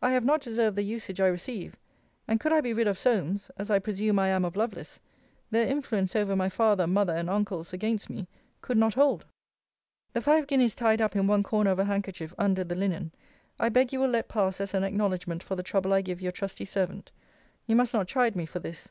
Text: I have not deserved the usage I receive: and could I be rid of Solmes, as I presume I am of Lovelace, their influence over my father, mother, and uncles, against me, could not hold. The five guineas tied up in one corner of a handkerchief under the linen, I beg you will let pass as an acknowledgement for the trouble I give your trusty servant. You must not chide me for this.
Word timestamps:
I 0.00 0.12
have 0.12 0.24
not 0.24 0.40
deserved 0.40 0.74
the 0.76 0.82
usage 0.82 1.20
I 1.20 1.26
receive: 1.26 1.76
and 2.26 2.40
could 2.40 2.50
I 2.50 2.62
be 2.62 2.72
rid 2.72 2.86
of 2.86 2.96
Solmes, 2.96 3.50
as 3.58 3.70
I 3.70 3.78
presume 3.78 4.18
I 4.18 4.28
am 4.28 4.42
of 4.42 4.56
Lovelace, 4.56 5.00
their 5.50 5.66
influence 5.66 6.16
over 6.16 6.34
my 6.34 6.48
father, 6.48 6.86
mother, 6.86 7.14
and 7.14 7.28
uncles, 7.28 7.74
against 7.74 8.08
me, 8.08 8.26
could 8.62 8.78
not 8.78 8.94
hold. 8.94 9.26
The 10.14 10.22
five 10.22 10.46
guineas 10.46 10.74
tied 10.74 11.02
up 11.02 11.14
in 11.14 11.26
one 11.26 11.42
corner 11.42 11.72
of 11.72 11.78
a 11.78 11.84
handkerchief 11.84 12.32
under 12.38 12.64
the 12.64 12.74
linen, 12.74 13.12
I 13.58 13.68
beg 13.68 13.92
you 13.92 14.00
will 14.00 14.08
let 14.08 14.28
pass 14.28 14.62
as 14.62 14.72
an 14.72 14.82
acknowledgement 14.82 15.42
for 15.42 15.56
the 15.56 15.62
trouble 15.62 15.92
I 15.92 16.00
give 16.00 16.22
your 16.22 16.32
trusty 16.32 16.64
servant. 16.64 17.10
You 17.66 17.76
must 17.76 17.92
not 17.92 18.08
chide 18.08 18.34
me 18.36 18.46
for 18.46 18.60
this. 18.60 18.88